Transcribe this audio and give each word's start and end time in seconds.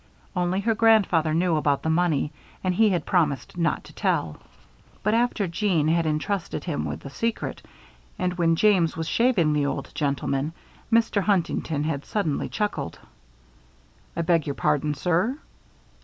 Only 0.35 0.61
her 0.61 0.73
grandfather 0.73 1.31
knew 1.31 1.57
about 1.57 1.83
the 1.83 1.89
money, 1.91 2.31
and 2.63 2.73
he 2.73 2.89
had 2.89 3.05
promised 3.05 3.55
not 3.55 3.83
to 3.83 3.93
tell. 3.93 4.37
But 5.03 5.13
after 5.13 5.45
Jeanne 5.47 5.89
had 5.89 6.07
intrusted 6.07 6.63
him 6.63 6.85
with 6.85 7.01
the 7.01 7.11
secret, 7.11 7.61
and 8.17 8.33
when 8.33 8.55
James 8.55 8.97
was 8.97 9.07
shaving 9.07 9.53
the 9.53 9.67
old 9.67 9.91
gentleman, 9.93 10.53
Mr. 10.91 11.21
Huntington 11.21 11.83
had 11.83 12.03
suddenly 12.03 12.49
chuckled. 12.49 12.97
"I 14.17 14.23
beg 14.23 14.47
your 14.47 14.55
pardon, 14.55 14.95
sir?" 14.95 15.37